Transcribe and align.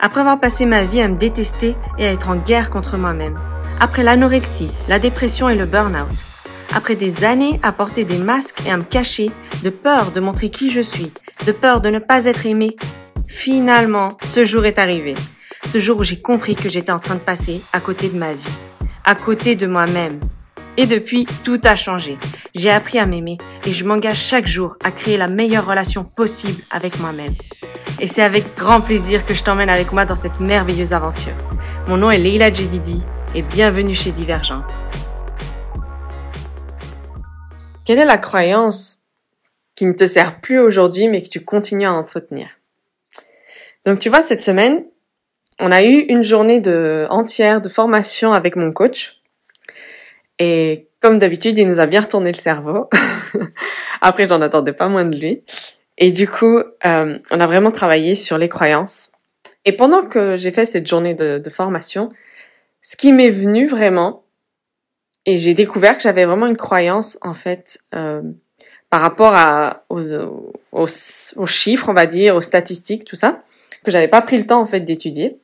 Après 0.00 0.20
avoir 0.20 0.38
passé 0.38 0.64
ma 0.64 0.84
vie 0.84 1.00
à 1.00 1.08
me 1.08 1.16
détester 1.16 1.74
et 1.98 2.06
à 2.06 2.12
être 2.12 2.28
en 2.28 2.36
guerre 2.36 2.70
contre 2.70 2.96
moi-même. 2.96 3.36
Après 3.80 4.04
l'anorexie, 4.04 4.70
la 4.88 5.00
dépression 5.00 5.48
et 5.48 5.56
le 5.56 5.66
burn-out. 5.66 6.06
Après 6.72 6.94
des 6.94 7.24
années 7.24 7.58
à 7.64 7.72
porter 7.72 8.04
des 8.04 8.18
masques 8.18 8.62
et 8.64 8.70
à 8.70 8.76
me 8.76 8.84
cacher, 8.84 9.28
de 9.64 9.70
peur 9.70 10.12
de 10.12 10.20
montrer 10.20 10.50
qui 10.50 10.70
je 10.70 10.80
suis, 10.80 11.12
de 11.46 11.50
peur 11.50 11.80
de 11.80 11.90
ne 11.90 11.98
pas 11.98 12.26
être 12.26 12.46
aimé, 12.46 12.76
finalement, 13.26 14.10
ce 14.24 14.44
jour 14.44 14.66
est 14.66 14.78
arrivé. 14.78 15.16
Ce 15.66 15.80
jour 15.80 15.98
où 15.98 16.04
j'ai 16.04 16.22
compris 16.22 16.54
que 16.54 16.68
j'étais 16.68 16.92
en 16.92 17.00
train 17.00 17.16
de 17.16 17.20
passer 17.20 17.60
à 17.72 17.80
côté 17.80 18.08
de 18.08 18.18
ma 18.18 18.34
vie, 18.34 18.58
à 19.04 19.16
côté 19.16 19.56
de 19.56 19.66
moi-même. 19.66 20.20
Et 20.76 20.86
depuis, 20.86 21.26
tout 21.42 21.60
a 21.64 21.74
changé. 21.74 22.18
J'ai 22.54 22.70
appris 22.70 23.00
à 23.00 23.06
m'aimer 23.06 23.38
et 23.66 23.72
je 23.72 23.84
m'engage 23.84 24.20
chaque 24.20 24.46
jour 24.46 24.76
à 24.84 24.92
créer 24.92 25.16
la 25.16 25.26
meilleure 25.26 25.66
relation 25.66 26.04
possible 26.04 26.62
avec 26.70 27.00
moi-même. 27.00 27.34
Et 28.00 28.06
c'est 28.06 28.22
avec 28.22 28.54
grand 28.54 28.80
plaisir 28.80 29.26
que 29.26 29.34
je 29.34 29.42
t'emmène 29.42 29.68
avec 29.68 29.90
moi 29.90 30.04
dans 30.04 30.14
cette 30.14 30.38
merveilleuse 30.38 30.92
aventure. 30.92 31.36
Mon 31.88 31.96
nom 31.96 32.12
est 32.12 32.18
Leila 32.18 32.52
Jedidi 32.52 33.02
et 33.34 33.42
bienvenue 33.42 33.94
chez 33.94 34.12
Divergence. 34.12 34.74
Quelle 37.84 37.98
est 37.98 38.04
la 38.04 38.18
croyance 38.18 39.08
qui 39.74 39.84
ne 39.84 39.94
te 39.94 40.06
sert 40.06 40.40
plus 40.40 40.60
aujourd'hui 40.60 41.08
mais 41.08 41.22
que 41.22 41.28
tu 41.28 41.44
continues 41.44 41.86
à 41.86 41.92
entretenir? 41.92 42.46
Donc 43.84 43.98
tu 43.98 44.10
vois, 44.10 44.20
cette 44.20 44.42
semaine, 44.42 44.84
on 45.58 45.72
a 45.72 45.82
eu 45.82 45.98
une 46.08 46.22
journée 46.22 46.60
de, 46.60 47.08
entière 47.10 47.60
de 47.60 47.68
formation 47.68 48.32
avec 48.32 48.54
mon 48.54 48.70
coach. 48.72 49.20
Et 50.38 50.88
comme 51.00 51.18
d'habitude, 51.18 51.58
il 51.58 51.66
nous 51.66 51.80
a 51.80 51.86
bien 51.86 52.02
retourné 52.02 52.30
le 52.30 52.38
cerveau. 52.38 52.88
Après, 54.00 54.24
j'en 54.24 54.40
attendais 54.40 54.72
pas 54.72 54.86
moins 54.86 55.04
de 55.04 55.16
lui. 55.16 55.42
Et 55.98 56.12
du 56.12 56.28
coup, 56.28 56.58
euh, 56.58 57.18
on 57.30 57.40
a 57.40 57.46
vraiment 57.46 57.72
travaillé 57.72 58.14
sur 58.14 58.38
les 58.38 58.48
croyances. 58.48 59.12
Et 59.64 59.72
pendant 59.72 60.06
que 60.06 60.36
j'ai 60.36 60.52
fait 60.52 60.64
cette 60.64 60.86
journée 60.86 61.14
de, 61.14 61.50
formation, 61.50 62.10
ce 62.80 62.96
qui 62.96 63.12
m'est 63.12 63.30
venu 63.30 63.66
vraiment, 63.66 64.24
et 65.26 65.36
j'ai 65.36 65.52
découvert 65.52 65.96
que 65.96 66.02
j'avais 66.02 66.24
vraiment 66.24 66.46
une 66.46 66.56
croyance 66.56 67.18
en 67.20 67.34
fait 67.34 67.80
euh, 67.94 68.22
par 68.88 69.00
rapport 69.00 69.34
à 69.34 69.84
aux, 69.90 70.14
aux, 70.72 70.86
aux, 71.36 71.46
chiffres, 71.46 71.88
on 71.88 71.92
va 71.92 72.06
dire, 72.06 72.36
aux 72.36 72.40
statistiques, 72.40 73.04
tout 73.04 73.16
ça, 73.16 73.40
que 73.84 73.90
j'avais 73.90 74.08
pas 74.08 74.22
pris 74.22 74.38
le 74.38 74.46
temps 74.46 74.60
en 74.60 74.64
fait 74.64 74.80
d'étudier 74.80 75.38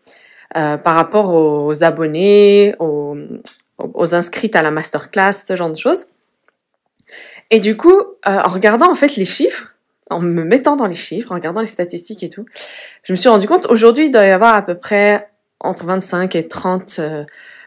euh, 0.57 0.79
par 0.79 0.95
rapport 0.95 1.35
aux, 1.35 1.83
abonnés, 1.83 2.77
aux, 2.79 3.17
aux 3.79 4.15
inscrites 4.15 4.55
à 4.55 4.63
la 4.63 4.71
masterclass, 4.71 5.33
ce 5.33 5.57
genre 5.57 5.71
de 5.71 5.77
choses. 5.77 6.07
Et 7.51 7.61
du 7.61 7.77
coup, 7.77 7.99
euh, 7.99 8.05
en 8.25 8.49
regardant 8.49 8.91
en 8.91 8.95
fait 8.95 9.17
les 9.17 9.25
chiffres, 9.25 9.74
en 10.15 10.21
me 10.21 10.45
mettant 10.45 10.77
dans 10.77 10.87
les 10.87 10.95
chiffres, 10.95 11.33
en 11.33 11.35
regardant 11.35 11.61
les 11.61 11.67
statistiques 11.67 12.23
et 12.23 12.29
tout, 12.29 12.47
je 13.03 13.13
me 13.13 13.17
suis 13.17 13.29
rendu 13.29 13.47
compte, 13.47 13.67
aujourd'hui, 13.67 14.07
il 14.07 14.11
doit 14.11 14.25
y 14.25 14.31
avoir 14.31 14.55
à 14.55 14.63
peu 14.63 14.77
près 14.77 15.29
entre 15.61 15.85
25 15.85 16.35
et 16.37 16.49
30 16.49 16.97
euh, 16.99 17.25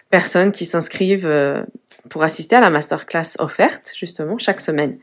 personnes 0.09 0.52
qui 0.52 0.66
s'inscrivent 0.66 1.28
euh, 1.28 1.64
pour 2.09 2.23
assister 2.23 2.56
à 2.56 2.62
la 2.62 2.70
masterclass 2.70 3.36
offerte, 3.39 3.92
justement, 3.95 4.38
chaque 4.38 4.62
semaine. 4.62 4.98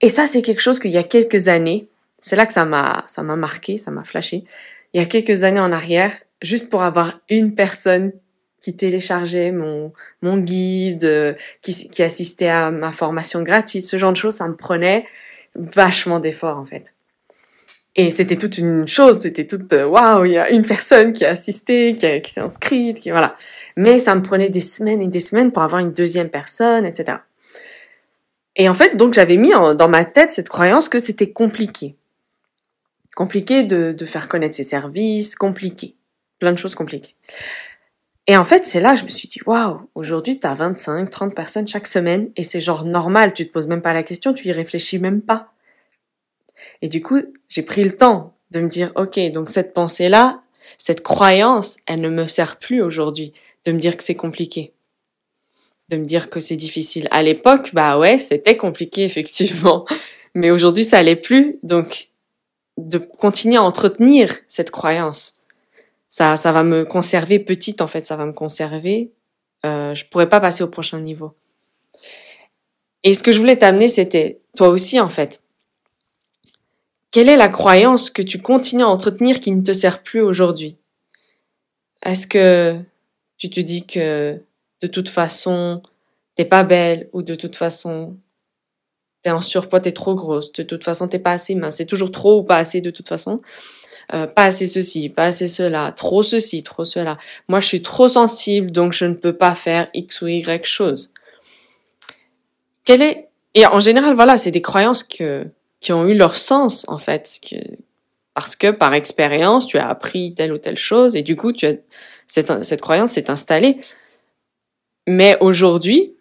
Et 0.00 0.08
ça, 0.08 0.26
c'est 0.26 0.42
quelque 0.42 0.60
chose 0.60 0.80
qu'il 0.80 0.90
y 0.90 0.98
a 0.98 1.02
quelques 1.04 1.48
années, 1.48 1.88
c'est 2.20 2.36
là 2.36 2.46
que 2.46 2.52
ça 2.52 2.64
m'a, 2.64 3.04
ça 3.06 3.22
m'a 3.22 3.36
marqué, 3.36 3.78
ça 3.78 3.90
m'a 3.90 4.04
flashé. 4.04 4.44
Il 4.92 5.00
y 5.00 5.04
a 5.04 5.06
quelques 5.06 5.44
années 5.44 5.60
en 5.60 5.72
arrière, 5.72 6.12
juste 6.42 6.70
pour 6.70 6.82
avoir 6.82 7.20
une 7.28 7.54
personne 7.54 8.12
qui 8.60 8.74
téléchargeait 8.74 9.52
mon, 9.52 9.92
mon 10.22 10.38
guide, 10.38 11.04
euh, 11.04 11.34
qui, 11.60 11.88
qui 11.90 12.02
assistait 12.02 12.48
à 12.48 12.70
ma 12.70 12.92
formation 12.92 13.42
gratuite, 13.42 13.84
ce 13.84 13.98
genre 13.98 14.12
de 14.12 14.16
choses, 14.16 14.36
ça 14.36 14.48
me 14.48 14.56
prenait 14.56 15.04
vachement 15.54 16.20
d'efforts 16.20 16.58
en 16.58 16.64
fait. 16.64 16.94
Et 17.96 18.10
c'était 18.10 18.36
toute 18.36 18.58
une 18.58 18.88
chose, 18.88 19.20
c'était 19.20 19.46
toute 19.46 19.72
euh, 19.72 19.86
waouh, 19.86 20.24
il 20.24 20.32
y 20.32 20.38
a 20.38 20.50
une 20.50 20.64
personne 20.64 21.12
qui 21.12 21.24
a 21.24 21.30
assisté, 21.30 21.94
qui, 21.94 22.20
qui 22.22 22.32
s'est 22.32 22.40
inscrite, 22.40 22.98
qui 22.98 23.10
voilà. 23.10 23.34
Mais 23.76 24.00
ça 24.00 24.16
me 24.16 24.22
prenait 24.22 24.48
des 24.48 24.60
semaines 24.60 25.00
et 25.00 25.06
des 25.06 25.20
semaines 25.20 25.52
pour 25.52 25.62
avoir 25.62 25.80
une 25.80 25.92
deuxième 25.92 26.28
personne, 26.28 26.86
etc. 26.86 27.18
Et 28.56 28.68
en 28.68 28.74
fait, 28.74 28.96
donc 28.96 29.14
j'avais 29.14 29.36
mis 29.36 29.50
dans 29.50 29.88
ma 29.88 30.04
tête 30.04 30.32
cette 30.32 30.48
croyance 30.48 30.88
que 30.88 30.98
c'était 30.98 31.30
compliqué, 31.30 31.94
compliqué 33.14 33.62
de, 33.62 33.92
de 33.92 34.04
faire 34.04 34.28
connaître 34.28 34.56
ses 34.56 34.64
services, 34.64 35.36
compliqué, 35.36 35.94
plein 36.40 36.52
de 36.52 36.58
choses 36.58 36.74
compliquées. 36.74 37.14
Et 38.26 38.36
en 38.36 38.44
fait, 38.44 38.64
c'est 38.64 38.80
là 38.80 38.94
que 38.94 39.00
je 39.00 39.04
me 39.04 39.10
suis 39.10 39.28
dit, 39.28 39.40
waouh, 39.44 39.88
aujourd'hui, 39.94 40.40
tu 40.40 40.46
as 40.46 40.54
25, 40.54 41.10
30 41.10 41.34
personnes 41.34 41.68
chaque 41.68 41.86
semaine 41.86 42.30
et 42.36 42.42
c'est 42.42 42.60
genre 42.60 42.84
normal, 42.84 43.34
tu 43.34 43.46
te 43.46 43.52
poses 43.52 43.66
même 43.66 43.82
pas 43.82 43.92
la 43.92 44.02
question, 44.02 44.32
tu 44.32 44.48
y 44.48 44.52
réfléchis 44.52 44.98
même 44.98 45.20
pas. 45.20 45.52
Et 46.80 46.88
du 46.88 47.02
coup, 47.02 47.20
j'ai 47.48 47.62
pris 47.62 47.84
le 47.84 47.92
temps 47.92 48.34
de 48.50 48.60
me 48.60 48.68
dire, 48.68 48.92
ok, 48.96 49.20
donc 49.32 49.50
cette 49.50 49.74
pensée-là, 49.74 50.42
cette 50.78 51.02
croyance, 51.02 51.76
elle 51.86 52.00
ne 52.00 52.08
me 52.08 52.26
sert 52.26 52.58
plus 52.58 52.80
aujourd'hui 52.82 53.34
de 53.66 53.72
me 53.72 53.78
dire 53.78 53.96
que 53.96 54.02
c'est 54.02 54.14
compliqué. 54.14 54.72
De 55.90 55.98
me 55.98 56.06
dire 56.06 56.30
que 56.30 56.40
c'est 56.40 56.56
difficile. 56.56 57.08
À 57.10 57.22
l'époque, 57.22 57.70
bah 57.74 57.98
ouais, 57.98 58.18
c'était 58.18 58.56
compliqué, 58.56 59.04
effectivement. 59.04 59.84
Mais 60.34 60.50
aujourd'hui, 60.50 60.84
ça 60.84 61.02
l'est 61.02 61.16
plus. 61.16 61.58
Donc, 61.62 62.08
de 62.78 62.98
continuer 62.98 63.56
à 63.56 63.62
entretenir 63.62 64.34
cette 64.48 64.70
croyance 64.70 65.34
ça, 66.16 66.36
ça 66.36 66.52
va 66.52 66.62
me 66.62 66.84
conserver 66.84 67.40
petite 67.40 67.80
en 67.80 67.88
fait, 67.88 68.04
ça 68.04 68.14
va 68.14 68.24
me 68.24 68.32
conserver. 68.32 69.10
Euh, 69.66 69.96
je 69.96 70.04
pourrais 70.06 70.28
pas 70.28 70.38
passer 70.38 70.62
au 70.62 70.68
prochain 70.68 71.00
niveau. 71.00 71.34
Et 73.02 73.14
ce 73.14 73.24
que 73.24 73.32
je 73.32 73.40
voulais 73.40 73.56
t'amener, 73.56 73.88
c'était 73.88 74.40
toi 74.56 74.68
aussi 74.68 75.00
en 75.00 75.08
fait. 75.08 75.42
Quelle 77.10 77.28
est 77.28 77.36
la 77.36 77.48
croyance 77.48 78.10
que 78.10 78.22
tu 78.22 78.40
continues 78.40 78.84
à 78.84 78.88
entretenir 78.88 79.40
qui 79.40 79.50
ne 79.50 79.60
te 79.60 79.72
sert 79.72 80.04
plus 80.04 80.20
aujourd'hui? 80.20 80.78
Est-ce 82.04 82.28
que 82.28 82.78
tu 83.36 83.50
te 83.50 83.58
dis 83.58 83.84
que 83.84 84.40
de 84.82 84.86
toute 84.86 85.08
façon 85.08 85.82
t'es 86.36 86.44
pas 86.44 86.62
belle 86.62 87.08
ou 87.12 87.22
de 87.22 87.34
toute 87.34 87.56
façon 87.56 88.16
t'es 89.24 89.32
en 89.32 89.40
surpoids, 89.40 89.80
t'es 89.80 89.90
trop 89.90 90.14
grosse, 90.14 90.52
de 90.52 90.62
toute 90.62 90.84
façon 90.84 91.08
t'es 91.08 91.18
pas 91.18 91.32
assez 91.32 91.56
mince, 91.56 91.78
c'est 91.78 91.86
toujours 91.86 92.12
trop 92.12 92.38
ou 92.38 92.44
pas 92.44 92.58
assez 92.58 92.80
de 92.80 92.90
toute 92.90 93.08
façon? 93.08 93.40
Euh, 94.12 94.26
pas 94.26 94.44
assez 94.44 94.66
ceci, 94.66 95.08
pas 95.08 95.26
assez 95.26 95.48
cela, 95.48 95.92
trop 95.92 96.22
ceci, 96.22 96.62
trop 96.62 96.84
cela. 96.84 97.18
Moi, 97.48 97.60
je 97.60 97.66
suis 97.66 97.82
trop 97.82 98.08
sensible, 98.08 98.70
donc 98.70 98.92
je 98.92 99.06
ne 99.06 99.14
peux 99.14 99.32
pas 99.32 99.54
faire 99.54 99.88
X 99.94 100.22
ou 100.22 100.28
Y 100.28 100.66
chose. 100.66 101.12
Quelle 102.84 103.02
est 103.02 103.28
et 103.54 103.66
en 103.66 103.80
général, 103.80 104.14
voilà, 104.14 104.36
c'est 104.36 104.50
des 104.50 104.62
croyances 104.62 105.04
que 105.04 105.46
qui 105.80 105.92
ont 105.92 106.06
eu 106.06 106.14
leur 106.14 106.36
sens 106.36 106.84
en 106.88 106.98
fait, 106.98 107.40
parce 108.34 108.56
que 108.56 108.70
par 108.70 108.94
expérience, 108.94 109.66
tu 109.66 109.78
as 109.78 109.86
appris 109.86 110.34
telle 110.34 110.52
ou 110.52 110.58
telle 110.58 110.76
chose 110.76 111.14
et 111.14 111.22
du 111.22 111.36
coup, 111.36 111.52
tu 111.52 111.66
as 111.66 111.74
cette 112.26 112.64
cette 112.64 112.80
croyance 112.80 113.12
s'est 113.12 113.30
installée. 113.30 113.78
Mais 115.06 115.36
aujourd'hui, 115.40 116.14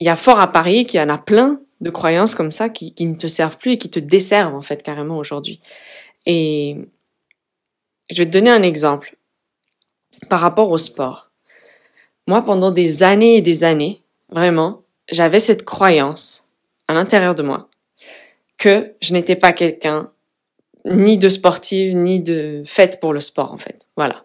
il 0.00 0.06
y 0.06 0.10
a 0.10 0.16
fort 0.16 0.40
à 0.40 0.50
parier 0.50 0.86
qu'il 0.86 1.00
y 1.00 1.02
en 1.02 1.08
a 1.08 1.18
plein 1.18 1.60
de 1.80 1.90
croyances 1.90 2.34
comme 2.34 2.52
ça 2.52 2.68
qui, 2.68 2.94
qui 2.94 3.06
ne 3.06 3.16
te 3.16 3.26
servent 3.26 3.58
plus 3.58 3.72
et 3.72 3.78
qui 3.78 3.90
te 3.90 3.98
desservent 3.98 4.54
en 4.54 4.62
fait 4.62 4.82
carrément 4.82 5.18
aujourd'hui. 5.18 5.60
Et 6.26 6.76
je 8.10 8.18
vais 8.18 8.26
te 8.26 8.30
donner 8.30 8.50
un 8.50 8.62
exemple 8.62 9.16
par 10.28 10.40
rapport 10.40 10.70
au 10.70 10.78
sport. 10.78 11.30
Moi, 12.26 12.42
pendant 12.42 12.70
des 12.70 13.02
années 13.02 13.36
et 13.36 13.40
des 13.40 13.64
années, 13.64 14.02
vraiment, 14.28 14.82
j'avais 15.10 15.40
cette 15.40 15.64
croyance 15.64 16.44
à 16.86 16.94
l'intérieur 16.94 17.34
de 17.34 17.42
moi 17.42 17.68
que 18.58 18.94
je 19.00 19.12
n'étais 19.12 19.36
pas 19.36 19.52
quelqu'un 19.52 20.12
ni 20.84 21.18
de 21.18 21.28
sportive 21.28 21.94
ni 21.94 22.20
de 22.20 22.62
faite 22.66 23.00
pour 23.00 23.12
le 23.12 23.20
sport 23.20 23.52
en 23.52 23.58
fait. 23.58 23.88
Voilà. 23.96 24.24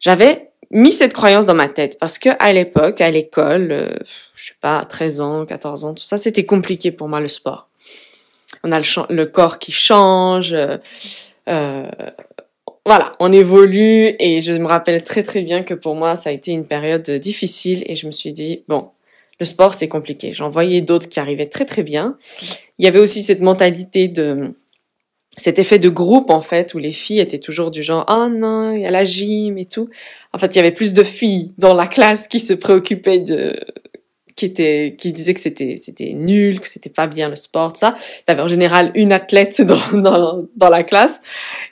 J'avais 0.00 0.50
mis 0.70 0.92
cette 0.92 1.12
croyance 1.12 1.46
dans 1.46 1.54
ma 1.54 1.68
tête 1.68 1.98
parce 1.98 2.18
que 2.18 2.30
à 2.38 2.52
l'époque, 2.52 3.00
à 3.00 3.10
l'école, 3.10 3.72
euh, 3.72 3.96
je 4.34 4.48
sais 4.48 4.56
pas, 4.60 4.84
13 4.84 5.20
ans, 5.20 5.46
14 5.46 5.84
ans, 5.84 5.94
tout 5.94 6.04
ça, 6.04 6.18
c'était 6.18 6.46
compliqué 6.46 6.92
pour 6.92 7.08
moi 7.08 7.20
le 7.20 7.28
sport 7.28 7.67
on 8.64 8.72
a 8.72 8.80
le, 8.80 9.24
corps 9.24 9.58
qui 9.58 9.72
change. 9.72 10.52
Euh, 10.52 10.78
euh, 11.48 11.90
voilà, 12.84 13.12
on 13.20 13.32
évolue 13.32 14.14
et 14.18 14.40
je 14.40 14.52
me 14.52 14.66
rappelle 14.66 15.02
très 15.04 15.22
très 15.22 15.42
bien 15.42 15.62
que 15.62 15.74
pour 15.74 15.94
moi 15.94 16.16
ça 16.16 16.30
a 16.30 16.32
été 16.32 16.52
une 16.52 16.66
période 16.66 17.10
difficile 17.10 17.82
et 17.86 17.96
je 17.96 18.06
me 18.06 18.12
suis 18.12 18.32
dit 18.32 18.62
bon, 18.68 18.90
le 19.40 19.46
sport 19.46 19.74
c'est 19.74 19.88
compliqué. 19.88 20.32
J'en 20.32 20.48
voyais 20.48 20.80
d'autres 20.80 21.08
qui 21.08 21.20
arrivaient 21.20 21.46
très 21.46 21.64
très 21.64 21.82
bien. 21.82 22.16
Il 22.78 22.84
y 22.84 22.88
avait 22.88 22.98
aussi 22.98 23.22
cette 23.22 23.40
mentalité 23.40 24.08
de 24.08 24.56
cet 25.36 25.58
effet 25.58 25.78
de 25.78 25.88
groupe 25.88 26.30
en 26.30 26.40
fait 26.40 26.74
où 26.74 26.78
les 26.78 26.90
filles 26.90 27.20
étaient 27.20 27.38
toujours 27.38 27.70
du 27.70 27.82
genre 27.82 28.04
oh 28.08 28.28
non 28.28 28.72
il 28.72 28.80
y 28.80 28.86
a 28.86 28.90
la 28.90 29.04
gym 29.04 29.58
et 29.58 29.66
tout. 29.66 29.90
En 30.32 30.38
fait 30.38 30.54
il 30.54 30.56
y 30.56 30.60
avait 30.60 30.72
plus 30.72 30.92
de 30.92 31.02
filles 31.02 31.52
dans 31.58 31.74
la 31.74 31.86
classe 31.86 32.26
qui 32.26 32.40
se 32.40 32.54
préoccupaient 32.54 33.20
de 33.20 33.58
qui 34.38 34.44
était 34.44 34.94
qui 34.96 35.12
disait 35.12 35.34
que 35.34 35.40
c'était 35.40 35.74
c'était 35.76 36.12
nul, 36.14 36.60
que 36.60 36.68
c'était 36.68 36.90
pas 36.90 37.08
bien 37.08 37.28
le 37.28 37.34
sport, 37.34 37.72
tout 37.72 37.80
ça. 37.80 37.96
T'avais 38.24 38.40
en 38.40 38.46
général 38.46 38.92
une 38.94 39.12
athlète 39.12 39.60
dans, 39.62 39.80
dans 39.92 40.46
dans 40.56 40.68
la 40.68 40.84
classe 40.84 41.20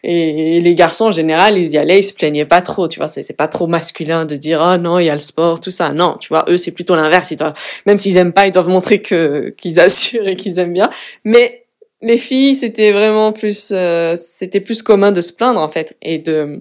et 0.02 0.60
les 0.60 0.74
garçons 0.74 1.06
en 1.06 1.12
général 1.12 1.56
ils 1.56 1.70
y 1.70 1.78
allaient, 1.78 2.00
ils 2.00 2.02
se 2.02 2.12
plaignaient 2.12 2.44
pas 2.44 2.62
trop, 2.62 2.88
tu 2.88 2.98
vois. 2.98 3.06
C'est 3.06 3.36
pas 3.36 3.46
trop 3.46 3.68
masculin 3.68 4.24
de 4.24 4.34
dire 4.34 4.60
oh 4.60 4.76
non 4.78 4.98
il 4.98 5.06
y 5.06 5.10
a 5.10 5.14
le 5.14 5.20
sport, 5.20 5.60
tout 5.60 5.70
ça. 5.70 5.90
Non, 5.90 6.16
tu 6.20 6.28
vois, 6.28 6.44
eux 6.48 6.56
c'est 6.56 6.72
plutôt 6.72 6.96
l'inverse. 6.96 7.30
Ils 7.30 7.36
doivent 7.36 7.54
même 7.86 8.00
s'ils 8.00 8.16
aiment 8.16 8.32
pas, 8.32 8.48
ils 8.48 8.52
doivent 8.52 8.68
montrer 8.68 9.00
que 9.00 9.54
qu'ils 9.56 9.78
assurent 9.78 10.26
et 10.26 10.34
qu'ils 10.34 10.58
aiment 10.58 10.72
bien. 10.72 10.90
Mais 11.22 11.65
les 12.02 12.18
filles, 12.18 12.54
c'était 12.54 12.92
vraiment 12.92 13.32
plus, 13.32 13.70
euh, 13.72 14.16
c'était 14.16 14.60
plus 14.60 14.82
commun 14.82 15.12
de 15.12 15.20
se 15.20 15.32
plaindre 15.32 15.60
en 15.60 15.68
fait, 15.68 15.96
et 16.02 16.18
de, 16.18 16.60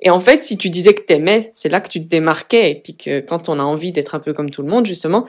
et 0.00 0.10
en 0.10 0.20
fait, 0.20 0.42
si 0.42 0.56
tu 0.56 0.70
disais 0.70 0.94
que 0.94 1.02
t'aimais, 1.02 1.50
c'est 1.54 1.68
là 1.68 1.80
que 1.80 1.88
tu 1.88 2.02
te 2.02 2.08
démarquais, 2.08 2.72
et 2.72 2.74
puis 2.74 2.96
que 2.96 3.20
quand 3.20 3.48
on 3.48 3.58
a 3.58 3.62
envie 3.62 3.92
d'être 3.92 4.14
un 4.14 4.20
peu 4.20 4.32
comme 4.32 4.50
tout 4.50 4.62
le 4.62 4.68
monde 4.68 4.86
justement, 4.86 5.26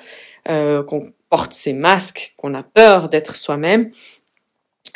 euh, 0.50 0.84
qu'on 0.84 1.14
porte 1.30 1.54
ses 1.54 1.74
masques, 1.74 2.34
qu'on 2.38 2.54
a 2.54 2.64
peur 2.64 3.10
d'être 3.10 3.36
soi-même, 3.36 3.92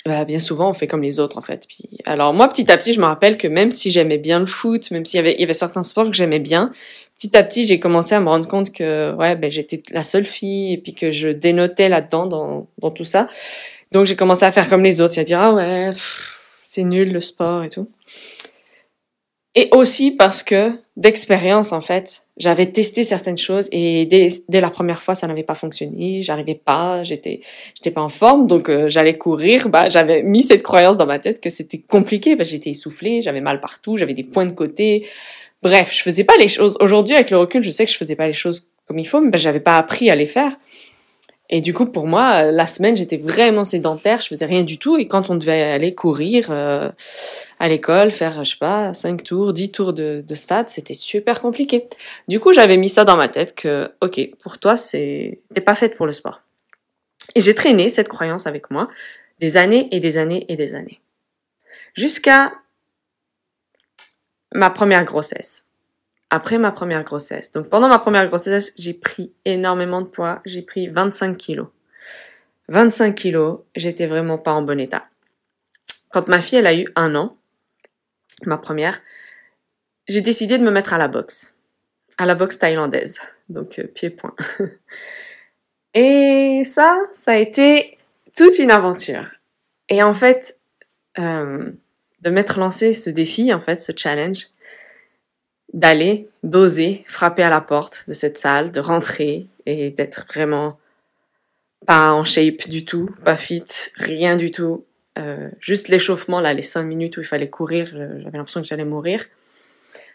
bah, 0.06 0.25
bien 0.25 0.39
souvent 0.39 0.69
on 0.69 0.74
fait 0.74 0.88
comme 0.88 1.01
les 1.01 1.19
autres 1.19 1.38
en 1.38 1.42
fait. 1.42 1.65
Puis, 1.68 2.00
alors 2.06 2.33
moi, 2.33 2.48
petit 2.48 2.71
à 2.71 2.77
petit, 2.77 2.94
je 2.94 3.00
me 3.00 3.06
rappelle 3.06 3.38
que 3.38 3.48
même 3.48 3.71
si 3.71 3.92
j'aimais 3.92 4.18
bien 4.18 4.39
le 4.39 4.45
foot, 4.45 4.89
même 4.92 5.06
s'il 5.06 5.18
y 5.18 5.19
avait, 5.19 5.33
il 5.33 5.42
y 5.42 5.44
avait 5.44 5.53
certains 5.53 5.83
sports 5.83 6.06
que 6.06 6.13
j'aimais 6.13 6.39
bien, 6.39 6.71
petit 7.18 7.36
à 7.38 7.44
petit, 7.44 7.65
j'ai 7.65 7.80
commencé 7.80 8.15
à 8.15 8.19
me 8.19 8.27
rendre 8.27 8.48
compte 8.48 8.71
que 8.71 9.13
ouais, 9.15 9.36
ben 9.36 9.51
j'étais 9.51 9.81
la 9.92 10.03
seule 10.03 10.25
fille 10.25 10.74
et 10.74 10.77
puis 10.77 10.94
que 10.94 11.12
je 11.12 11.30
dénotais 11.30 11.89
là-dedans 11.89 12.25
dans, 12.27 12.68
dans 12.80 12.92
tout 12.92 13.03
ça. 13.03 13.27
Donc 13.92 14.06
j'ai 14.06 14.16
commencé 14.16 14.44
à 14.44 14.51
faire 14.51 14.69
comme 14.69 14.84
les 14.84 15.01
autres, 15.01 15.18
à 15.19 15.24
dire 15.24 15.39
ah 15.39 15.54
ouais, 15.54 15.89
c'est 16.62 16.84
nul 16.84 17.13
le 17.13 17.22
sport 17.22 17.63
et 17.63 17.69
tout. 17.69 17.89
Et 19.56 19.69
aussi 19.72 20.12
parce 20.12 20.44
que 20.44 20.72
d'expérience 20.98 21.72
en 21.72 21.81
fait, 21.81 22.28
j'avais 22.38 22.68
testé 22.68 23.01
certaines 23.01 23.39
choses 23.39 23.69
et 23.72 24.06
dès, 24.06 24.28
dès 24.50 24.62
la 24.62 24.69
première 24.69 25.01
fois 25.01 25.16
ça 25.16 25.25
n'avait 25.25 25.42
pas 25.42 25.56
fonctionné, 25.56 26.22
j'arrivais 26.22 26.54
pas, 26.54 27.04
j'étais 27.04 27.39
j'étais 27.74 27.89
pas 27.89 28.01
en 28.01 28.10
forme 28.10 28.45
donc 28.45 28.69
euh, 28.69 28.88
j'allais 28.88 29.18
courir, 29.18 29.69
bah 29.69 29.89
j'avais 29.89 30.22
mis 30.22 30.44
cette 30.44 30.62
croyance 30.62 30.95
dans 30.95 31.07
ma 31.07 31.18
tête 31.18 31.42
que 31.42 31.50
c'était 31.50 31.80
compliqué, 31.80 32.36
bah 32.36 32.44
j'étais 32.44 32.69
essoufflée, 32.69 33.24
j'avais 33.24 33.42
mal 33.42 33.60
partout, 33.60 33.98
j'avais 33.98 34.13
des 34.13 34.24
points 34.24 34.45
de 34.45 34.51
côté. 34.51 35.07
Bref, 35.63 35.92
je 35.92 36.04
faisais 36.04 36.24
pas 36.24 36.38
les 36.39 36.48
choses 36.48 36.78
aujourd'hui 36.80 37.16
avec 37.16 37.31
le 37.31 37.39
recul, 37.39 37.63
je 37.63 37.72
sais 37.72 37.86
que 37.86 37.92
je 37.92 37.98
faisais 37.98 38.16
pas 38.16 38.28
les 38.28 38.34
choses 38.34 38.69
comme 38.88 39.00
il 39.00 39.07
faut 39.07 39.22
mais 39.22 39.31
bah, 39.31 39.39
j'avais 39.39 39.60
pas 39.60 39.78
appris 39.78 40.12
à 40.12 40.16
les 40.16 40.28
faire. 40.28 40.51
Et 41.49 41.61
du 41.61 41.73
coup, 41.73 41.85
pour 41.85 42.07
moi, 42.07 42.44
euh, 42.47 42.51
la 42.51 42.67
semaine, 42.67 42.97
j'étais 42.97 43.17
vraiment 43.17 43.63
sédentaire, 43.63 44.19
je 44.19 44.27
faisais 44.27 44.45
rien 44.45 44.63
du 44.63 44.77
tout. 44.77 44.97
Et 44.97 45.07
quand 45.07 45.29
on 45.29 45.35
devait 45.35 45.61
aller 45.61 45.95
courir 45.95 46.47
euh, 46.49 46.91
à 47.59 47.69
l'école, 47.69 48.11
faire, 48.11 48.44
je 48.44 48.51
sais 48.51 48.57
pas, 48.57 48.94
5 48.94 49.23
tours, 49.23 49.53
10 49.53 49.71
tours 49.71 49.94
de, 49.94 50.23
de 50.27 50.35
stade, 50.35 50.69
c'était 50.69 50.94
super 50.94 51.39
compliqué. 51.39 51.88
Du 52.27 52.39
coup, 52.39 52.51
j'avais 52.51 52.77
mis 52.77 52.89
ça 52.89 53.05
dans 53.05 53.15
ma 53.15 53.29
tête 53.29 53.55
que, 53.55 53.89
ok, 54.01 54.29
pour 54.41 54.59
toi, 54.59 54.75
c'est, 54.75 55.39
t'es 55.53 55.61
pas 55.61 55.75
faite 55.75 55.95
pour 55.95 56.05
le 56.05 56.13
sport. 56.13 56.41
Et 57.35 57.41
j'ai 57.41 57.55
traîné 57.55 57.88
cette 57.88 58.09
croyance 58.09 58.45
avec 58.45 58.69
moi 58.69 58.89
des 59.39 59.55
années 59.55 59.88
et 59.91 60.00
des 60.00 60.17
années 60.17 60.45
et 60.50 60.55
des 60.55 60.75
années. 60.75 61.00
Jusqu'à 61.93 62.51
ma 64.53 64.69
première 64.69 65.05
grossesse 65.05 65.66
après 66.29 66.57
ma 66.57 66.71
première 66.71 67.03
grossesse. 67.03 67.51
Donc 67.51 67.69
pendant 67.69 67.88
ma 67.88 68.00
première 68.00 68.27
grossesse, 68.27 68.74
j'ai 68.77 68.94
pris 68.94 69.33
énormément 69.45 70.01
de 70.01 70.07
poids. 70.07 70.41
J'ai 70.45 70.62
pris 70.62 70.88
25 70.88 71.38
kilos. 71.38 71.68
25 72.69 73.15
kilos, 73.15 73.59
j'étais 73.75 74.07
vraiment 74.07 74.38
pas 74.38 74.51
en 74.51 74.62
bon 74.62 74.79
état. 74.79 75.07
Quand 76.09 76.27
ma 76.27 76.41
fille, 76.41 76.59
elle 76.59 76.68
a 76.68 76.75
eu 76.75 76.88
un 76.95 77.15
an, 77.15 77.38
ma 78.45 78.57
première, 78.57 79.01
j'ai 80.07 80.21
décidé 80.21 80.57
de 80.57 80.63
me 80.63 80.71
mettre 80.71 80.94
à 80.94 80.97
la 80.97 81.07
boxe. 81.07 81.56
À 82.18 82.25
la 82.25 82.35
boxe 82.35 82.59
thaïlandaise. 82.59 83.21
Donc 83.50 83.79
euh, 83.79 83.88
pied-point. 83.88 84.35
Et 85.94 86.63
ça, 86.65 87.00
ça 87.13 87.31
a 87.31 87.38
été 87.38 87.97
toute 88.35 88.59
une 88.59 88.71
aventure. 88.71 89.25
Et 89.89 90.03
en 90.03 90.13
fait, 90.13 90.59
euh, 91.19 91.71
de 92.21 92.29
m'être 92.29 92.59
lancé 92.59 92.94
ce 92.94 93.09
défi, 93.09 93.53
en 93.53 93.62
fait, 93.62 93.77
ce 93.77 93.91
challenge, 93.95 94.47
d'aller, 95.73 96.27
d'oser 96.43 97.03
frapper 97.07 97.43
à 97.43 97.49
la 97.49 97.61
porte 97.61 98.05
de 98.07 98.13
cette 98.13 98.37
salle, 98.37 98.71
de 98.71 98.79
rentrer 98.79 99.47
et 99.65 99.91
d'être 99.91 100.25
vraiment 100.27 100.79
pas 101.85 102.11
en 102.11 102.23
shape 102.23 102.67
du 102.67 102.85
tout, 102.85 103.09
pas 103.23 103.37
fit, 103.37 103.63
rien 103.95 104.35
du 104.35 104.51
tout. 104.51 104.85
Euh, 105.17 105.49
juste 105.59 105.87
l'échauffement, 105.87 106.39
là, 106.41 106.53
les 106.53 106.61
cinq 106.61 106.83
minutes 106.83 107.17
où 107.17 107.21
il 107.21 107.25
fallait 107.25 107.49
courir, 107.49 107.89
j'avais 107.91 108.37
l'impression 108.37 108.61
que 108.61 108.67
j'allais 108.67 108.85
mourir. 108.85 109.25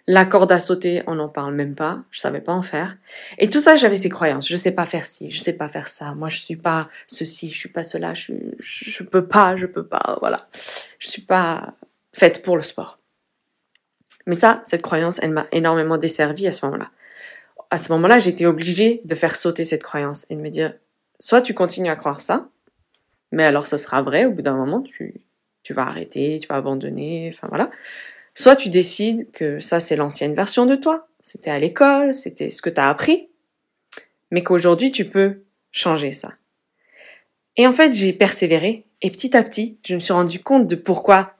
La 0.08 0.24
corde 0.24 0.50
à 0.50 0.58
sauter, 0.58 1.02
on 1.06 1.14
n'en 1.14 1.28
parle 1.28 1.54
même 1.54 1.76
pas. 1.76 2.02
Je 2.10 2.18
savais 2.18 2.40
pas 2.40 2.52
en 2.52 2.62
faire. 2.62 2.96
Et 3.38 3.48
tout 3.48 3.60
ça, 3.60 3.76
j'avais 3.76 3.96
ces 3.96 4.08
croyances. 4.08 4.48
Je 4.48 4.56
sais 4.56 4.72
pas 4.72 4.84
faire 4.84 5.06
ci, 5.06 5.30
je 5.30 5.40
sais 5.40 5.52
pas 5.52 5.68
faire 5.68 5.86
ça. 5.86 6.12
Moi, 6.14 6.28
je 6.28 6.38
suis 6.38 6.56
pas 6.56 6.88
ceci, 7.06 7.48
je 7.50 7.56
suis 7.56 7.68
pas 7.68 7.84
cela. 7.84 8.12
Je, 8.14 8.32
je 8.58 9.02
peux 9.04 9.26
pas, 9.26 9.56
je 9.56 9.66
peux 9.66 9.86
pas. 9.86 10.18
Voilà. 10.20 10.48
Je 10.98 11.08
suis 11.08 11.22
pas 11.22 11.74
faite 12.12 12.42
pour 12.42 12.56
le 12.56 12.64
sport. 12.64 12.98
Mais 14.26 14.34
ça, 14.34 14.62
cette 14.64 14.82
croyance, 14.82 15.18
elle 15.22 15.30
m'a 15.30 15.46
énormément 15.52 15.98
desservie 15.98 16.46
à 16.46 16.52
ce 16.52 16.64
moment-là. 16.66 16.90
À 17.70 17.78
ce 17.78 17.90
moment-là, 17.92 18.18
j'étais 18.18 18.46
obligée 18.46 19.00
de 19.04 19.14
faire 19.14 19.34
sauter 19.34 19.64
cette 19.64 19.82
croyance 19.82 20.26
et 20.30 20.36
de 20.36 20.40
me 20.40 20.50
dire, 20.50 20.74
soit 21.18 21.40
tu 21.40 21.54
continues 21.54 21.90
à 21.90 21.96
croire 21.96 22.20
ça, 22.20 22.48
mais 23.30 23.44
alors 23.44 23.66
ça 23.66 23.78
sera 23.78 24.02
vrai, 24.02 24.26
au 24.26 24.30
bout 24.30 24.42
d'un 24.42 24.54
moment, 24.54 24.82
tu, 24.82 25.22
tu 25.62 25.72
vas 25.72 25.82
arrêter, 25.82 26.38
tu 26.40 26.48
vas 26.48 26.56
abandonner, 26.56 27.30
enfin 27.32 27.48
voilà. 27.48 27.70
Soit 28.34 28.56
tu 28.56 28.68
décides 28.68 29.30
que 29.32 29.58
ça, 29.60 29.80
c'est 29.80 29.96
l'ancienne 29.96 30.34
version 30.34 30.66
de 30.66 30.76
toi, 30.76 31.08
c'était 31.20 31.50
à 31.50 31.58
l'école, 31.58 32.14
c'était 32.14 32.50
ce 32.50 32.62
que 32.62 32.70
tu 32.70 32.80
as 32.80 32.88
appris, 32.88 33.28
mais 34.30 34.42
qu'aujourd'hui, 34.42 34.90
tu 34.90 35.04
peux 35.04 35.42
changer 35.70 36.12
ça. 36.12 36.32
Et 37.56 37.66
en 37.66 37.72
fait, 37.72 37.92
j'ai 37.92 38.12
persévéré, 38.12 38.86
et 39.02 39.10
petit 39.10 39.36
à 39.36 39.42
petit, 39.42 39.78
je 39.86 39.94
me 39.94 39.98
suis 39.98 40.12
rendu 40.12 40.42
compte 40.42 40.68
de 40.68 40.76
pourquoi 40.76 41.34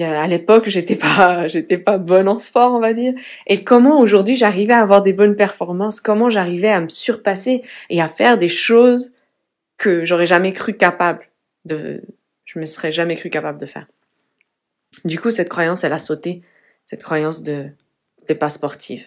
à 0.00 0.26
l'époque, 0.26 0.68
j'étais 0.68 0.96
pas, 0.96 1.46
j'étais 1.48 1.78
pas 1.78 1.98
bonne 1.98 2.28
en 2.28 2.38
sport, 2.38 2.72
on 2.72 2.80
va 2.80 2.92
dire. 2.92 3.14
Et 3.46 3.64
comment 3.64 4.00
aujourd'hui 4.00 4.36
j'arrivais 4.36 4.74
à 4.74 4.80
avoir 4.80 5.02
des 5.02 5.12
bonnes 5.12 5.36
performances, 5.36 6.00
comment 6.00 6.30
j'arrivais 6.30 6.68
à 6.68 6.80
me 6.80 6.88
surpasser 6.88 7.62
et 7.90 8.00
à 8.00 8.08
faire 8.08 8.38
des 8.38 8.48
choses 8.48 9.12
que 9.78 10.04
j'aurais 10.04 10.26
jamais 10.26 10.52
cru 10.52 10.74
capable 10.74 11.28
de, 11.64 12.02
je 12.44 12.58
me 12.58 12.64
serais 12.64 12.92
jamais 12.92 13.16
cru 13.16 13.30
capable 13.30 13.58
de 13.58 13.66
faire? 13.66 13.86
Du 15.04 15.18
coup, 15.18 15.30
cette 15.30 15.48
croyance, 15.48 15.84
elle 15.84 15.92
a 15.92 15.98
sauté, 15.98 16.42
cette 16.84 17.02
croyance 17.02 17.42
de, 17.42 17.68
t'es 18.26 18.34
pas 18.34 18.50
sportive. 18.50 19.06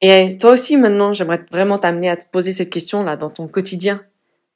Et 0.00 0.36
toi 0.36 0.52
aussi, 0.52 0.76
maintenant, 0.76 1.12
j'aimerais 1.12 1.44
vraiment 1.50 1.78
t'amener 1.78 2.10
à 2.10 2.16
te 2.16 2.28
poser 2.28 2.52
cette 2.52 2.70
question-là 2.70 3.16
dans 3.16 3.30
ton 3.30 3.46
quotidien. 3.46 4.04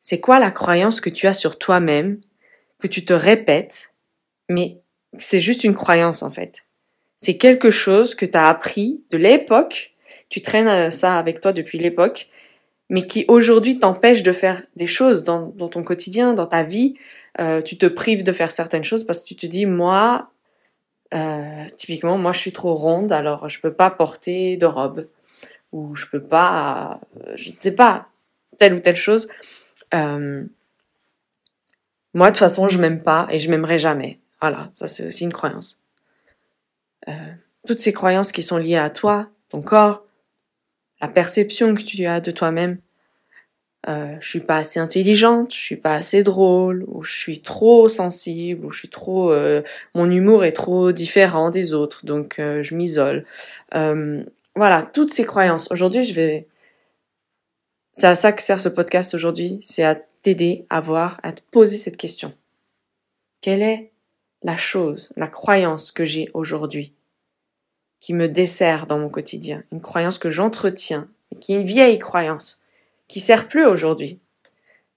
C'est 0.00 0.20
quoi 0.20 0.40
la 0.40 0.50
croyance 0.50 1.00
que 1.00 1.10
tu 1.10 1.26
as 1.26 1.34
sur 1.34 1.58
toi-même, 1.58 2.20
que 2.80 2.88
tu 2.88 3.04
te 3.04 3.12
répètes 3.12 3.92
mais 4.48 4.78
c'est 5.18 5.40
juste 5.40 5.64
une 5.64 5.74
croyance 5.74 6.22
en 6.22 6.30
fait. 6.30 6.64
C'est 7.16 7.36
quelque 7.36 7.70
chose 7.70 8.14
que 8.14 8.26
tu 8.26 8.36
as 8.36 8.46
appris 8.46 9.04
de 9.10 9.16
l'époque, 9.16 9.94
tu 10.28 10.42
traînes 10.42 10.68
euh, 10.68 10.90
ça 10.90 11.18
avec 11.18 11.40
toi 11.40 11.52
depuis 11.52 11.78
l'époque, 11.78 12.28
mais 12.90 13.06
qui 13.06 13.24
aujourd'hui 13.28 13.78
t'empêche 13.78 14.22
de 14.22 14.32
faire 14.32 14.62
des 14.76 14.86
choses 14.86 15.24
dans, 15.24 15.50
ton 15.50 15.82
quotidien, 15.82 16.34
dans 16.34 16.46
ta 16.46 16.62
vie. 16.62 16.94
Euh, 17.40 17.62
tu 17.62 17.76
te 17.78 17.86
prives 17.86 18.22
de 18.22 18.32
faire 18.32 18.50
certaines 18.50 18.84
choses 18.84 19.04
parce 19.04 19.20
que 19.22 19.28
tu 19.28 19.36
te 19.36 19.46
dis, 19.46 19.66
moi, 19.66 20.30
euh, 21.14 21.64
typiquement, 21.76 22.18
moi 22.18 22.32
je 22.32 22.38
suis 22.38 22.52
trop 22.52 22.74
ronde, 22.74 23.12
alors 23.12 23.48
je 23.48 23.60
peux 23.60 23.72
pas 23.72 23.90
porter 23.90 24.56
de 24.56 24.66
robe. 24.66 25.08
Ou 25.72 25.94
je 25.94 26.06
peux 26.06 26.22
pas, 26.22 27.00
je 27.34 27.50
ne 27.50 27.56
sais 27.58 27.72
pas, 27.72 28.08
telle 28.58 28.74
ou 28.74 28.80
telle 28.80 28.96
chose. 28.96 29.28
moi, 29.92 30.20
de 32.14 32.30
toute 32.30 32.38
façon, 32.38 32.68
je 32.68 32.78
m'aime 32.78 33.02
pas 33.02 33.26
et 33.30 33.38
je 33.38 33.50
m'aimerai 33.50 33.78
jamais. 33.78 34.20
Voilà, 34.40 34.70
ça 34.72 34.86
c'est 34.86 35.06
aussi 35.06 35.24
une 35.24 35.32
croyance. 35.32 35.80
Euh, 37.08 37.12
toutes 37.66 37.80
ces 37.80 37.92
croyances 37.92 38.32
qui 38.32 38.42
sont 38.42 38.58
liées 38.58 38.76
à 38.76 38.90
toi, 38.90 39.28
ton 39.48 39.62
corps, 39.62 40.04
la 41.00 41.08
perception 41.08 41.74
que 41.74 41.82
tu 41.82 42.06
as 42.06 42.20
de 42.20 42.30
toi-même. 42.30 42.78
Euh, 43.88 44.16
je 44.20 44.28
suis 44.28 44.40
pas 44.40 44.56
assez 44.56 44.80
intelligente, 44.80 45.54
je 45.54 45.60
suis 45.60 45.76
pas 45.76 45.94
assez 45.94 46.24
drôle, 46.24 46.84
ou 46.88 47.02
je 47.04 47.16
suis 47.16 47.40
trop 47.40 47.88
sensible, 47.88 48.66
ou 48.66 48.70
je 48.70 48.80
suis 48.80 48.88
trop, 48.88 49.30
euh, 49.30 49.62
mon 49.94 50.10
humour 50.10 50.44
est 50.44 50.52
trop 50.52 50.90
différent 50.90 51.50
des 51.50 51.72
autres, 51.72 52.04
donc 52.04 52.40
euh, 52.40 52.64
je 52.64 52.74
m'isole. 52.74 53.24
Euh, 53.74 54.24
voilà, 54.56 54.82
toutes 54.82 55.12
ces 55.12 55.24
croyances. 55.24 55.68
Aujourd'hui, 55.70 56.02
je 56.02 56.14
vais, 56.14 56.48
c'est 57.92 58.08
à 58.08 58.16
ça 58.16 58.32
que 58.32 58.42
sert 58.42 58.58
ce 58.58 58.68
podcast 58.68 59.14
aujourd'hui, 59.14 59.60
c'est 59.62 59.84
à 59.84 59.94
t'aider 59.94 60.66
à 60.68 60.80
voir, 60.80 61.20
à 61.22 61.30
te 61.32 61.42
poser 61.52 61.76
cette 61.76 61.96
question. 61.96 62.32
Quelle 63.40 63.62
est 63.62 63.92
la 64.42 64.56
chose, 64.56 65.10
la 65.16 65.28
croyance 65.28 65.92
que 65.92 66.04
j'ai 66.04 66.30
aujourd'hui, 66.34 66.94
qui 68.00 68.14
me 68.14 68.28
dessert 68.28 68.86
dans 68.86 68.98
mon 68.98 69.08
quotidien, 69.08 69.62
une 69.72 69.80
croyance 69.80 70.18
que 70.18 70.30
j'entretiens, 70.30 71.08
qui 71.40 71.52
est 71.52 71.56
une 71.56 71.66
vieille 71.66 71.98
croyance, 71.98 72.62
qui 73.08 73.20
sert 73.20 73.48
plus 73.48 73.64
aujourd'hui. 73.64 74.20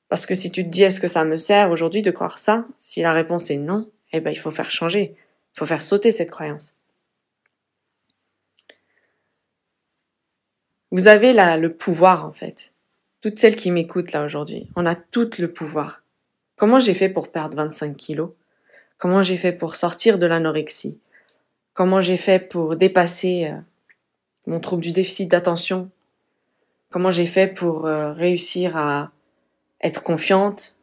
Parce 0.09 0.25
que 0.25 0.35
si 0.35 0.51
tu 0.51 0.63
te 0.63 0.69
dis 0.69 0.83
est-ce 0.83 0.99
que 0.99 1.07
ça 1.07 1.23
me 1.23 1.37
sert 1.37 1.71
aujourd'hui 1.71 2.01
de 2.01 2.11
croire 2.11 2.37
ça, 2.37 2.65
si 2.77 3.01
la 3.01 3.13
réponse 3.13 3.51
est 3.51 3.57
non, 3.57 3.89
eh 4.11 4.19
ben 4.19 4.31
il 4.31 4.37
faut 4.37 4.51
faire 4.51 4.71
changer, 4.71 5.15
il 5.55 5.59
faut 5.59 5.65
faire 5.65 5.81
sauter 5.81 6.11
cette 6.11 6.31
croyance. 6.31 6.75
Vous 10.91 11.07
avez 11.07 11.33
le 11.33 11.67
pouvoir 11.67 12.25
en 12.25 12.33
fait. 12.33 12.73
Toutes 13.21 13.37
celles 13.37 13.55
qui 13.55 13.69
m'écoutent 13.69 14.11
là 14.11 14.23
aujourd'hui, 14.23 14.67
on 14.75 14.85
a 14.85 14.95
toutes 14.95 15.37
le 15.37 15.51
pouvoir. 15.51 16.03
Comment 16.55 16.79
j'ai 16.79 16.93
fait 16.93 17.09
pour 17.09 17.31
perdre 17.31 17.57
25 17.57 17.95
kilos? 17.95 18.31
Comment 18.99 19.23
j'ai 19.23 19.37
fait 19.37 19.53
pour 19.53 19.77
sortir 19.77 20.17
de 20.17 20.25
l'anorexie? 20.25 20.99
Comment 21.73 22.01
j'ai 22.01 22.17
fait 22.17 22.37
pour 22.37 22.75
dépasser 22.75 23.49
euh, 23.49 23.57
mon 24.45 24.59
trouble 24.59 24.83
du 24.83 24.91
déficit 24.91 25.31
d'attention? 25.31 25.89
Comment 26.89 27.09
j'ai 27.09 27.25
fait 27.25 27.47
pour 27.47 27.85
euh, 27.85 28.11
réussir 28.11 28.75
à 28.75 29.11
être 29.81 30.03
confiante, 30.03 30.75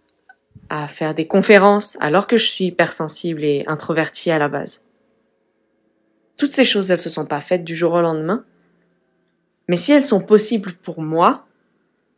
à 0.71 0.89
faire 0.89 1.13
des 1.13 1.27
conférences 1.27 1.99
alors 2.01 2.27
que 2.27 2.39
je 2.39 2.47
suis 2.47 2.65
hypersensible 2.65 3.45
et 3.45 3.65
introvertie 3.67 4.31
à 4.31 4.39
la 4.39 4.49
base? 4.49 4.81
Toutes 6.39 6.55
ces 6.55 6.65
choses, 6.65 6.91
elles 6.91 6.97
se 6.97 7.11
sont 7.11 7.27
pas 7.27 7.43
faites 7.43 7.65
du 7.65 7.77
jour 7.77 7.93
au 7.93 8.01
lendemain. 8.01 8.47
Mais 9.69 9.77
si 9.77 9.93
elles 9.93 10.05
sont 10.07 10.23
possibles 10.23 10.73
pour 10.73 11.03
moi, 11.03 11.47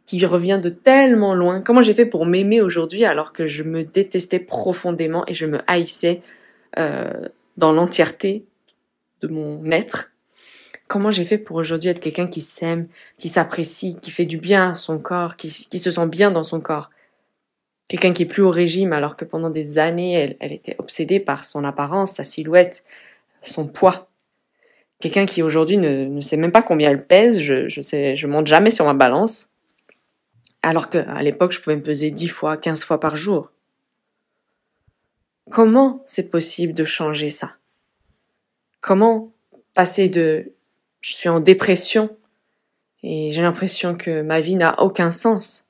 qui 0.08 0.24
revient 0.24 0.58
de 0.60 0.70
tellement 0.70 1.34
loin, 1.34 1.60
comment 1.60 1.82
j'ai 1.82 1.92
fait 1.92 2.06
pour 2.06 2.24
m'aimer 2.24 2.62
aujourd'hui 2.62 3.04
alors 3.04 3.34
que 3.34 3.46
je 3.46 3.62
me 3.62 3.84
détestais 3.84 4.38
profondément 4.38 5.22
et 5.26 5.34
je 5.34 5.44
me 5.44 5.60
haïssais 5.70 6.22
euh, 6.78 7.28
dans 7.58 7.72
l'entièreté 7.72 8.46
de 9.20 9.28
mon 9.28 9.70
être? 9.70 10.10
Comment 10.88 11.10
j'ai 11.10 11.26
fait 11.26 11.36
pour 11.36 11.56
aujourd'hui 11.56 11.90
être 11.90 12.00
quelqu'un 12.00 12.26
qui 12.26 12.40
s'aime, 12.40 12.88
qui 13.18 13.28
s'apprécie, 13.28 13.96
qui 14.00 14.10
fait 14.10 14.24
du 14.24 14.38
bien 14.38 14.70
à 14.70 14.74
son 14.74 14.98
corps, 14.98 15.36
qui, 15.36 15.50
se 15.50 15.90
sent 15.90 16.06
bien 16.06 16.30
dans 16.30 16.42
son 16.42 16.62
corps? 16.62 16.88
Quelqu'un 17.90 18.14
qui 18.14 18.22
est 18.22 18.26
plus 18.26 18.42
au 18.42 18.50
régime 18.50 18.94
alors 18.94 19.14
que 19.14 19.26
pendant 19.26 19.50
des 19.50 19.76
années, 19.76 20.34
elle, 20.40 20.52
était 20.52 20.76
obsédée 20.78 21.20
par 21.20 21.44
son 21.44 21.64
apparence, 21.64 22.12
sa 22.12 22.24
silhouette, 22.24 22.82
son 23.42 23.66
poids. 23.66 24.08
Quelqu'un 25.00 25.26
qui 25.26 25.42
aujourd'hui 25.42 25.76
ne, 25.76 26.06
ne, 26.06 26.20
sait 26.22 26.38
même 26.38 26.50
pas 26.50 26.62
combien 26.62 26.90
elle 26.90 27.04
pèse, 27.04 27.40
je, 27.40 27.68
je 27.68 27.82
sais, 27.82 28.16
je 28.16 28.26
monte 28.26 28.46
jamais 28.46 28.70
sur 28.70 28.86
ma 28.86 28.94
balance. 28.94 29.50
Alors 30.62 30.90
qu'à 30.90 31.22
l'époque, 31.22 31.52
je 31.52 31.60
pouvais 31.60 31.76
me 31.76 31.82
peser 31.82 32.10
10 32.10 32.28
fois, 32.28 32.56
15 32.56 32.84
fois 32.84 33.00
par 33.00 33.16
jour. 33.16 33.50
Comment 35.50 36.02
c'est 36.06 36.30
possible 36.30 36.74
de 36.74 36.84
changer 36.84 37.30
ça? 37.30 37.54
Comment 38.80 39.32
passer 39.74 40.08
de 40.08 40.52
je 41.00 41.14
suis 41.14 41.28
en 41.28 41.40
dépression 41.40 42.16
et 43.02 43.30
j'ai 43.30 43.42
l'impression 43.42 43.94
que 43.94 44.22
ma 44.22 44.40
vie 44.40 44.56
n'a 44.56 44.80
aucun 44.82 45.10
sens 45.10 45.66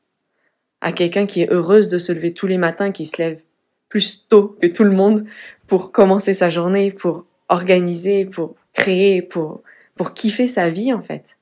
à 0.81 0.93
quelqu'un 0.93 1.27
qui 1.27 1.43
est 1.43 1.53
heureuse 1.53 1.89
de 1.89 1.99
se 1.99 2.13
lever 2.13 2.33
tous 2.33 2.47
les 2.47 2.59
matins, 2.59 2.91
qui 2.91 3.05
se 3.05 3.21
lève 3.21 3.43
plus 3.89 4.27
tôt 4.29 4.57
que 4.61 4.67
tout 4.67 4.85
le 4.85 4.91
monde 4.91 5.25
pour 5.67 5.93
commencer 5.93 6.35
sa 6.35 6.51
journée, 6.51 6.91
pour 6.91 7.27
organiser, 7.49 8.25
pour 8.25 8.55
créer, 8.73 9.23
pour, 9.23 9.63
pour 9.97 10.15
kiffer 10.15 10.49
sa 10.49 10.71
vie 10.71 10.93
en 10.93 11.03
fait. 11.03 11.39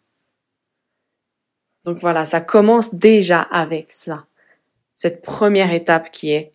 Donc 1.86 1.98
voilà, 1.98 2.24
ça 2.24 2.40
commence 2.40 2.94
déjà 2.94 3.40
avec 3.40 3.90
ça. 3.90 4.26
Cette 4.94 5.22
première 5.22 5.72
étape 5.72 6.10
qui 6.10 6.32
est 6.32 6.50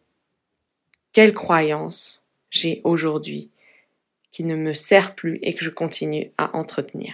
quelle 1.14 1.34
croyance 1.34 2.26
j'ai 2.50 2.82
aujourd'hui 2.84 3.50
qui 4.32 4.44
ne 4.44 4.56
me 4.56 4.74
sert 4.74 5.16
plus 5.16 5.40
et 5.42 5.54
que 5.54 5.64
je 5.64 5.70
continue 5.70 6.32
à 6.38 6.56
entretenir? 6.56 7.14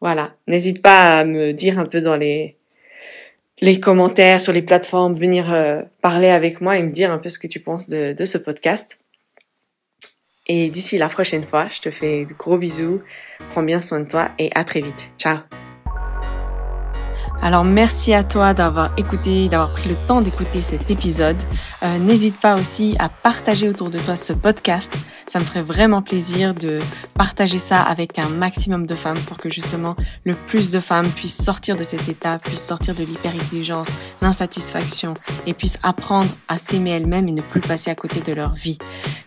Voilà, 0.00 0.34
n'hésite 0.46 0.82
pas 0.82 1.18
à 1.18 1.24
me 1.24 1.52
dire 1.52 1.78
un 1.78 1.86
peu 1.86 2.02
dans 2.02 2.16
les 2.16 2.56
commentaires 3.80 4.40
sur 4.42 4.52
les 4.52 4.62
plateformes, 4.62 5.14
venir 5.14 5.52
euh, 5.52 5.82
parler 6.02 6.28
avec 6.28 6.60
moi 6.60 6.76
et 6.76 6.82
me 6.82 6.92
dire 6.92 7.10
un 7.10 7.18
peu 7.18 7.30
ce 7.30 7.38
que 7.38 7.46
tu 7.46 7.60
penses 7.60 7.88
de 7.88 8.24
ce 8.24 8.36
podcast. 8.36 8.98
Et 10.46 10.70
d'ici 10.70 10.98
la 10.98 11.08
prochaine 11.08 11.44
fois, 11.44 11.68
je 11.68 11.80
te 11.80 11.90
fais 11.90 12.24
de 12.24 12.34
gros 12.34 12.58
bisous, 12.58 13.00
prends 13.50 13.62
bien 13.62 13.80
soin 13.80 14.00
de 14.00 14.08
toi 14.08 14.30
et 14.38 14.50
à 14.54 14.64
très 14.64 14.80
vite. 14.80 15.12
Ciao 15.18 15.38
alors 17.42 17.64
merci 17.64 18.12
à 18.14 18.24
toi 18.24 18.54
d'avoir 18.54 18.90
écouté, 18.98 19.48
d'avoir 19.48 19.72
pris 19.72 19.88
le 19.88 19.96
temps 20.06 20.20
d'écouter 20.20 20.60
cet 20.60 20.90
épisode. 20.90 21.36
Euh, 21.82 21.98
N'hésite 21.98 22.40
pas 22.40 22.56
aussi 22.58 22.96
à 22.98 23.08
partager 23.08 23.68
autour 23.68 23.90
de 23.90 23.98
toi 23.98 24.16
ce 24.16 24.32
podcast. 24.32 24.96
Ça 25.28 25.40
me 25.40 25.44
ferait 25.44 25.62
vraiment 25.62 26.02
plaisir 26.02 26.54
de 26.54 26.78
partager 27.16 27.58
ça 27.58 27.82
avec 27.82 28.18
un 28.18 28.28
maximum 28.28 28.86
de 28.86 28.94
femmes 28.94 29.18
pour 29.26 29.36
que 29.36 29.50
justement 29.50 29.96
le 30.24 30.34
plus 30.34 30.70
de 30.70 30.78
femmes 30.78 31.08
puissent 31.08 31.42
sortir 31.42 31.76
de 31.76 31.82
cet 31.82 32.08
état, 32.08 32.38
puissent 32.38 32.64
sortir 32.64 32.94
de 32.94 33.02
l'hyper-exigence, 33.02 33.88
l'insatisfaction 34.22 35.14
et 35.46 35.52
puissent 35.52 35.78
apprendre 35.82 36.30
à 36.46 36.58
s'aimer 36.58 36.90
elles-mêmes 36.90 37.26
et 37.28 37.32
ne 37.32 37.40
plus 37.40 37.60
passer 37.60 37.90
à 37.90 37.96
côté 37.96 38.20
de 38.20 38.32
leur 38.32 38.54
vie. 38.54 38.78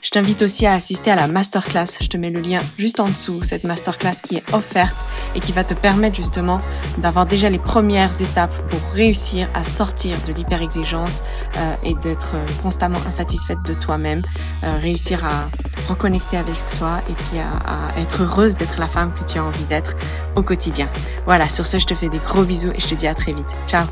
Je 0.01 0.11
t'invite 0.11 0.41
aussi 0.41 0.65
à 0.65 0.73
assister 0.73 1.11
à 1.11 1.15
la 1.15 1.27
masterclass. 1.27 1.87
Je 2.01 2.07
te 2.07 2.15
mets 2.15 2.29
le 2.29 2.39
lien 2.39 2.61
juste 2.77 3.01
en 3.01 3.09
dessous, 3.09 3.41
cette 3.41 3.65
masterclass 3.65 4.21
qui 4.23 4.37
est 4.37 4.53
offerte 4.53 4.95
et 5.35 5.41
qui 5.41 5.51
va 5.51 5.65
te 5.65 5.73
permettre 5.73 6.15
justement 6.15 6.59
d'avoir 6.99 7.25
déjà 7.25 7.49
les 7.49 7.59
premières 7.59 8.21
étapes 8.21 8.53
pour 8.69 8.79
réussir 8.93 9.49
à 9.53 9.65
sortir 9.65 10.15
de 10.27 10.33
l'hyper-exigence 10.33 11.23
euh, 11.57 11.75
et 11.83 11.93
d'être 11.95 12.35
constamment 12.61 12.99
insatisfaite 13.05 13.59
de 13.67 13.73
toi-même, 13.73 14.21
euh, 14.63 14.77
réussir 14.77 15.25
à 15.25 15.49
reconnecter 15.89 16.37
avec 16.37 16.55
soi 16.67 17.01
et 17.09 17.13
puis 17.13 17.39
à, 17.39 17.99
être 17.99 18.23
heureuse 18.23 18.55
d'être 18.55 18.79
la 18.79 18.87
femme 18.87 19.13
que 19.13 19.23
tu 19.29 19.37
as 19.37 19.43
envie 19.43 19.65
d'être 19.65 19.95
au 20.35 20.43
quotidien. 20.43 20.87
Voilà, 21.25 21.49
sur 21.49 21.65
ce, 21.65 21.77
je 21.77 21.85
te 21.85 21.95
fais 21.95 22.09
des 22.09 22.19
gros 22.19 22.43
bisous 22.43 22.71
et 22.71 22.79
je 22.79 22.87
te 22.87 22.95
dis 22.95 23.07
à 23.07 23.13
très 23.13 23.33
vite. 23.33 23.49
Ciao 23.67 23.85